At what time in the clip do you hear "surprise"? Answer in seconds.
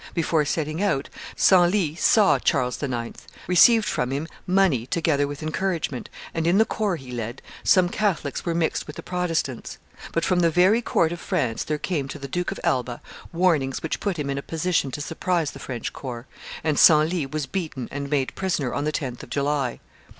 15.01-15.51